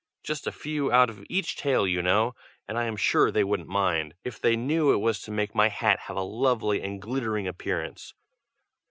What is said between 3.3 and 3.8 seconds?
wouldn't